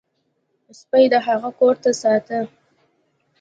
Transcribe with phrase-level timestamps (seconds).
[0.79, 2.39] سپي د هغه کور ساته.